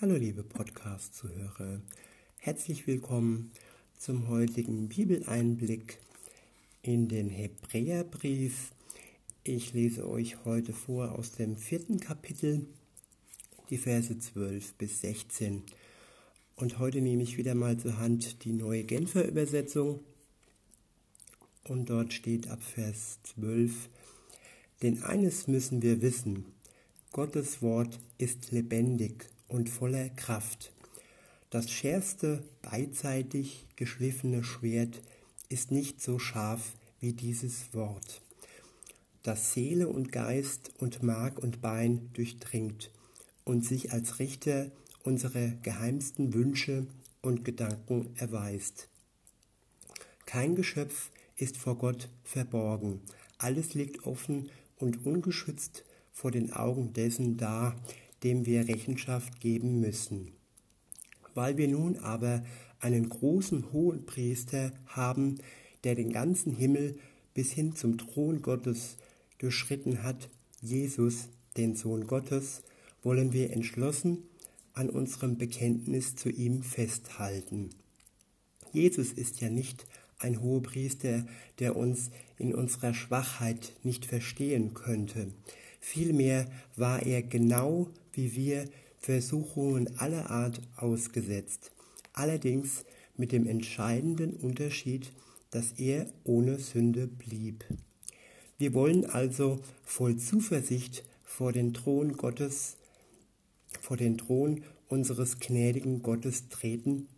[0.00, 1.80] Hallo liebe Podcast-Zuhörer,
[2.38, 3.50] herzlich willkommen
[3.98, 5.98] zum heutigen Bibeleinblick
[6.82, 8.70] in den Hebräerbrief.
[9.42, 12.64] Ich lese euch heute vor aus dem vierten Kapitel,
[13.70, 15.64] die Verse 12 bis 16.
[16.54, 19.98] Und heute nehme ich wieder mal zur Hand die neue Genfer Übersetzung.
[21.64, 23.88] Und dort steht ab Vers 12,
[24.80, 26.44] denn eines müssen wir wissen,
[27.10, 30.72] Gottes Wort ist lebendig und voller Kraft.
[31.50, 35.00] Das schärfste beidseitig geschliffene Schwert
[35.48, 38.20] ist nicht so scharf wie dieses Wort,
[39.22, 42.90] das Seele und Geist und Mark und Bein durchdringt
[43.44, 44.70] und sich als Richter
[45.04, 46.86] unserer geheimsten Wünsche
[47.22, 48.88] und Gedanken erweist.
[50.26, 53.00] Kein Geschöpf ist vor Gott verborgen,
[53.38, 57.74] alles liegt offen und ungeschützt vor den Augen dessen da,
[58.22, 60.32] dem wir Rechenschaft geben müssen.
[61.34, 62.44] Weil wir nun aber
[62.80, 65.38] einen großen hohen Priester haben,
[65.84, 66.98] der den ganzen Himmel
[67.34, 68.96] bis hin zum Thron Gottes
[69.38, 70.28] durchschritten hat,
[70.60, 72.62] Jesus, den Sohn Gottes,
[73.02, 74.24] wollen wir entschlossen
[74.72, 77.70] an unserem Bekenntnis zu ihm festhalten.
[78.72, 79.86] Jesus ist ja nicht
[80.18, 81.26] ein Hohepriester,
[81.58, 85.32] der uns in unserer Schwachheit nicht verstehen könnte.
[85.80, 91.70] Vielmehr war er genau wie wir Versuchungen aller Art ausgesetzt,
[92.12, 92.84] allerdings
[93.16, 95.12] mit dem entscheidenden Unterschied,
[95.50, 97.64] dass er ohne Sünde blieb.
[98.58, 102.76] Wir wollen also voll Zuversicht vor den Thron Gottes,
[103.80, 107.08] vor den Thron unseres gnädigen Gottes treten,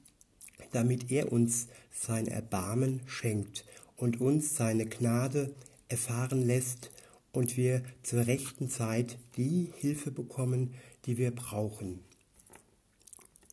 [0.73, 3.65] damit er uns sein Erbarmen schenkt
[3.97, 5.55] und uns seine Gnade
[5.89, 6.91] erfahren lässt
[7.33, 10.75] und wir zur rechten Zeit die Hilfe bekommen,
[11.07, 12.01] die wir brauchen.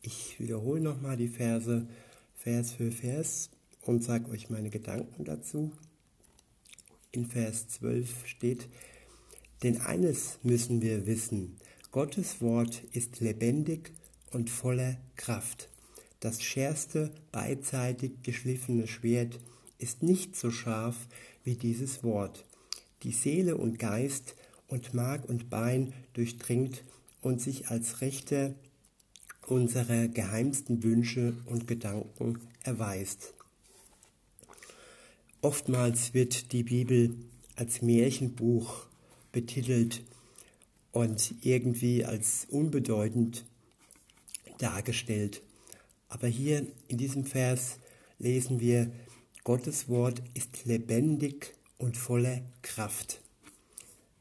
[0.02, 1.86] Ich wiederhole nochmal die Verse
[2.36, 3.50] Vers für Vers
[3.82, 5.72] und sage euch meine Gedanken dazu.
[7.10, 8.68] In Vers 12 steht,
[9.62, 11.56] denn eines müssen wir wissen,
[11.90, 13.92] Gottes Wort ist lebendig
[14.30, 15.68] und voller Kraft.
[16.20, 19.40] Das schärfste beidseitig geschliffene Schwert
[19.78, 21.08] ist nicht so scharf
[21.44, 22.44] wie dieses Wort
[23.02, 24.34] die Seele und Geist
[24.66, 26.84] und Mark und Bein durchdringt
[27.22, 28.54] und sich als Richter
[29.46, 33.32] unserer geheimsten Wünsche und Gedanken erweist.
[35.40, 37.14] Oftmals wird die Bibel
[37.56, 38.86] als Märchenbuch
[39.32, 40.02] betitelt
[40.92, 43.44] und irgendwie als unbedeutend
[44.58, 45.42] dargestellt.
[46.08, 47.78] Aber hier in diesem Vers
[48.18, 48.90] lesen wir,
[49.44, 53.22] Gottes Wort ist lebendig und voller Kraft.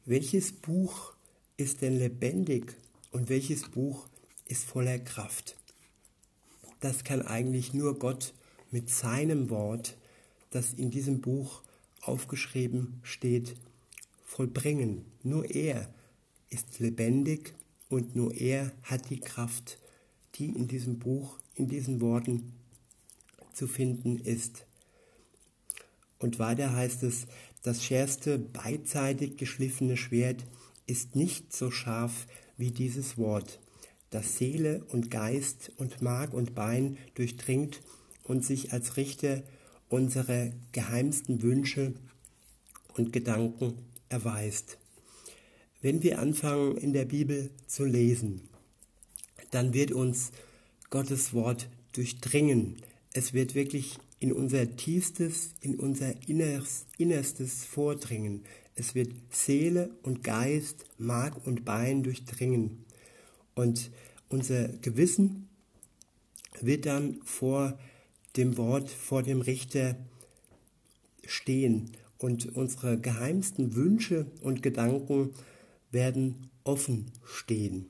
[0.06, 1.14] Welches Buch
[1.58, 2.78] ist denn lebendig
[3.12, 4.08] und welches Buch
[4.46, 5.58] ist voller Kraft?
[6.80, 8.34] Das kann eigentlich nur Gott
[8.72, 9.98] mit seinem Wort,
[10.52, 11.64] das in diesem Buch
[12.02, 13.56] aufgeschrieben steht,
[14.24, 15.06] vollbringen.
[15.24, 15.94] Nur er
[16.50, 17.54] ist lebendig
[17.90, 19.80] und nur er hat die Kraft,
[20.36, 22.54] die in diesem Buch, in diesen Worten
[23.54, 24.66] zu finden ist.
[26.20, 27.28] Und weiter heißt es,
[27.64, 30.46] das schärfste beidseitig geschliffene Schwert
[30.86, 33.60] ist nicht so scharf wie dieses Wort,
[34.10, 37.82] das Seele und Geist und Mark und Bein durchdringt
[38.24, 39.44] und sich als Richter
[39.90, 41.94] unserer geheimsten Wünsche
[42.96, 43.74] und Gedanken
[44.10, 44.78] erweist.
[45.82, 48.50] Wenn wir anfangen in der Bibel zu lesen,
[49.52, 50.32] dann wird uns
[50.90, 52.78] Gottes Wort durchdringen.
[53.14, 58.44] Es wird wirklich in unser Tiefstes, in unser Innerstes vordringen.
[58.76, 62.86] Es wird Seele und Geist, Mark und Bein durchdringen.
[63.56, 63.92] Und
[64.30, 65.50] unser Gewissen
[66.62, 67.78] wird dann vor
[68.36, 69.96] dem Wort, vor dem Richter
[71.26, 71.92] stehen.
[72.18, 75.34] Und unsere geheimsten Wünsche und Gedanken
[75.92, 77.88] werden offen stehen.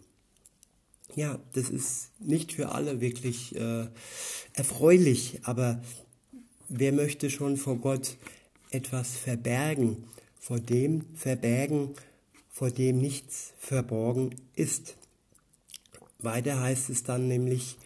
[1.15, 3.87] Ja, das ist nicht für alle wirklich äh,
[4.53, 5.81] erfreulich, aber
[6.69, 8.17] Wer möchte schon vor Gott
[8.71, 10.03] etwas verbergen,
[10.37, 11.91] vor dem verbergen,
[12.49, 14.97] vor dem nichts verborgen ist?
[16.19, 17.77] Weiter heißt es dann nämlich,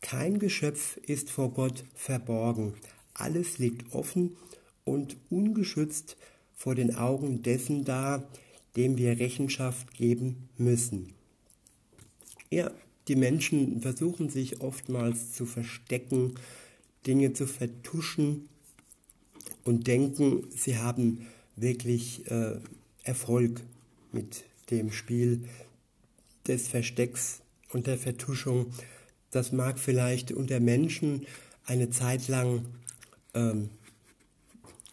[0.00, 2.72] kein Geschöpf ist vor Gott verborgen,
[3.12, 4.36] alles liegt offen
[4.84, 6.16] und ungeschützt
[6.54, 8.26] vor den Augen dessen da,
[8.74, 11.12] dem wir Rechenschaft geben müssen.
[12.48, 12.70] Ja,
[13.06, 16.36] die Menschen versuchen sich oftmals zu verstecken,
[17.06, 18.48] Dinge zu vertuschen
[19.64, 22.58] und denken, sie haben wirklich äh,
[23.02, 23.60] Erfolg
[24.12, 25.48] mit dem Spiel
[26.46, 27.40] des Verstecks
[27.72, 28.72] unter Vertuschung.
[29.30, 31.26] Das mag vielleicht unter Menschen
[31.64, 32.66] eine Zeit lang
[33.34, 33.70] ähm,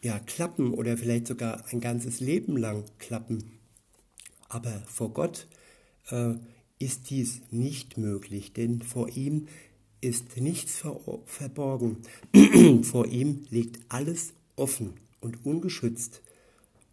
[0.01, 3.59] ja, klappen oder vielleicht sogar ein ganzes Leben lang klappen.
[4.49, 5.47] Aber vor Gott
[6.09, 6.33] äh,
[6.79, 9.47] ist dies nicht möglich, denn vor ihm
[10.01, 11.97] ist nichts ver verborgen.
[12.83, 16.21] vor ihm liegt alles offen und ungeschützt.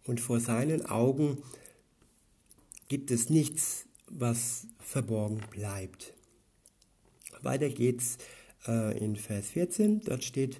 [0.05, 1.39] Und vor seinen Augen
[2.87, 6.13] gibt es nichts, was verborgen bleibt.
[7.41, 8.17] Weiter geht's
[8.67, 10.01] äh, in Vers 14.
[10.01, 10.59] Dort steht,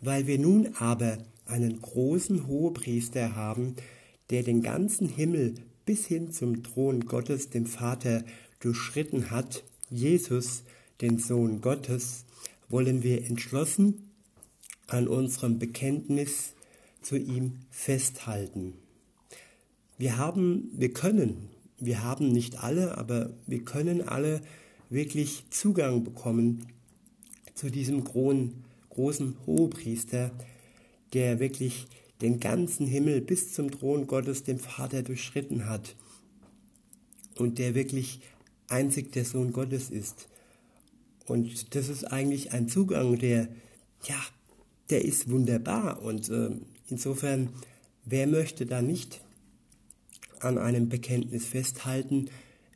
[0.00, 3.76] weil wir nun aber einen großen Hohepriester haben,
[4.30, 5.54] der den ganzen Himmel
[5.84, 8.24] bis hin zum Thron Gottes, dem Vater,
[8.60, 10.62] durchschritten hat, Jesus,
[11.02, 12.24] den Sohn Gottes,
[12.68, 14.10] wollen wir entschlossen
[14.86, 16.54] an unserem Bekenntnis
[17.02, 18.74] zu ihm festhalten.
[19.98, 24.40] Wir haben, wir können, wir haben nicht alle, aber wir können alle
[24.88, 26.66] wirklich Zugang bekommen
[27.54, 30.30] zu diesem großen, Hohepriester,
[31.12, 31.86] der wirklich
[32.20, 35.96] den ganzen Himmel bis zum Thron Gottes, dem Vater, durchschritten hat
[37.36, 38.20] und der wirklich
[38.68, 40.28] einzig der Sohn Gottes ist.
[41.26, 43.48] Und das ist eigentlich ein Zugang, der,
[44.04, 44.20] ja,
[44.90, 46.02] der ist wunderbar.
[46.02, 46.50] Und äh,
[46.88, 47.50] insofern,
[48.04, 49.20] wer möchte da nicht
[50.40, 52.28] an einem Bekenntnis festhalten,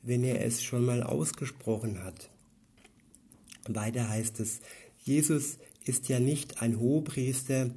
[0.02, 2.30] wenn er es schon mal ausgesprochen hat?
[3.68, 4.60] Weiter heißt es,
[5.02, 7.70] Jesus ist ja nicht ein Hohepriester,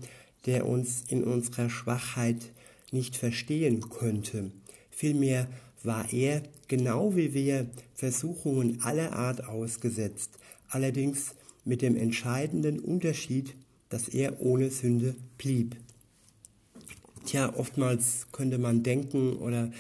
[0.46, 2.52] der uns in unserer Schwachheit
[2.92, 4.52] nicht verstehen könnte.
[4.90, 5.48] Vielmehr
[5.84, 10.38] war er, genau wie wir, Versuchungen aller Art ausgesetzt,
[10.70, 11.36] allerdings
[11.66, 13.56] mit dem entscheidenden Unterschied,
[13.90, 15.76] dass er ohne Sünde blieb.
[17.26, 19.72] Tja, oftmals könnte man denken oder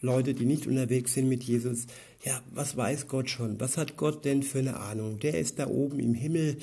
[0.00, 1.86] Leute, die nicht unterwegs sind mit Jesus,
[2.24, 3.60] ja, was weiß Gott schon?
[3.60, 5.18] Was hat Gott denn für eine Ahnung?
[5.18, 6.58] Der ist da oben im Himmel,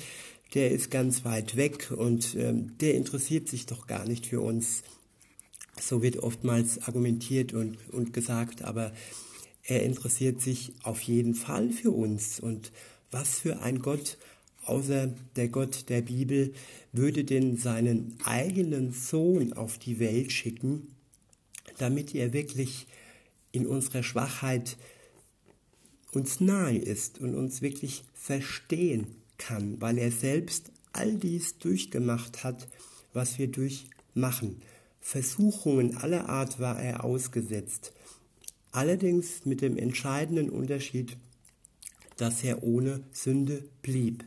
[0.54, 4.82] der ist ganz weit weg und ähm, der interessiert sich doch gar nicht für uns.
[5.80, 8.92] So wird oftmals argumentiert und, und gesagt, aber
[9.64, 12.40] er interessiert sich auf jeden Fall für uns.
[12.40, 12.72] Und
[13.10, 14.18] was für ein Gott,
[14.64, 16.52] außer der Gott der Bibel,
[16.92, 20.88] würde denn seinen eigenen Sohn auf die Welt schicken,
[21.78, 22.86] damit er wirklich
[23.52, 24.76] in unserer Schwachheit
[26.12, 29.06] uns nahe ist und uns wirklich verstehen
[29.38, 32.68] kann, weil er selbst all dies durchgemacht hat,
[33.12, 34.62] was wir durchmachen.
[35.00, 37.92] Versuchungen aller Art war er ausgesetzt,
[38.72, 41.16] allerdings mit dem entscheidenden Unterschied,
[42.16, 44.24] dass er ohne Sünde blieb.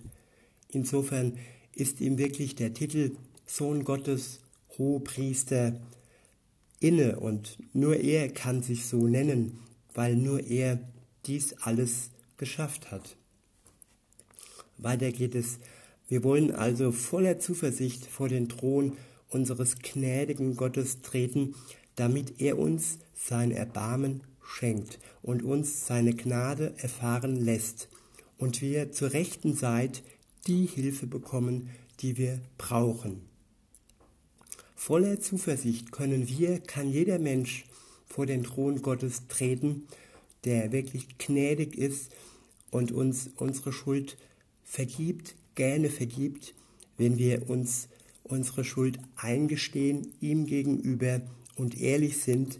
[0.71, 1.37] Insofern
[1.73, 3.15] ist ihm wirklich der Titel
[3.45, 4.39] Sohn Gottes,
[4.77, 5.79] Hohepriester
[6.79, 9.59] inne und nur er kann sich so nennen,
[9.93, 10.79] weil nur er
[11.25, 13.17] dies alles geschafft hat.
[14.77, 15.59] Weiter geht es.
[16.07, 18.97] Wir wollen also voller Zuversicht vor den Thron
[19.29, 21.55] unseres gnädigen Gottes treten,
[21.95, 27.87] damit er uns sein Erbarmen schenkt und uns seine Gnade erfahren lässt
[28.37, 30.03] und wir zur rechten Zeit
[30.47, 31.69] die Hilfe bekommen,
[31.99, 33.21] die wir brauchen.
[34.75, 37.65] Voller Zuversicht können wir, kann jeder Mensch
[38.07, 39.87] vor den Thron Gottes treten,
[40.45, 42.11] der wirklich gnädig ist
[42.71, 44.17] und uns unsere Schuld
[44.63, 46.53] vergibt, gerne vergibt,
[46.97, 47.89] wenn wir uns
[48.23, 51.21] unsere Schuld eingestehen ihm gegenüber
[51.55, 52.59] und ehrlich sind,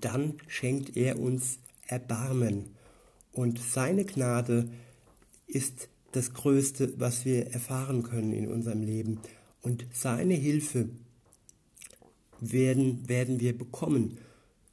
[0.00, 2.76] dann schenkt er uns Erbarmen.
[3.32, 4.68] Und seine Gnade
[5.46, 9.20] ist das Größte, was wir erfahren können in unserem Leben.
[9.62, 10.88] Und seine Hilfe
[12.40, 14.18] werden, werden wir bekommen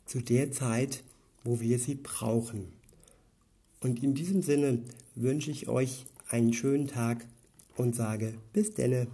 [0.05, 1.03] zu der Zeit,
[1.43, 2.67] wo wir sie brauchen.
[3.81, 4.83] Und in diesem Sinne
[5.15, 7.25] wünsche ich euch einen schönen Tag
[7.75, 9.07] und sage bis denne.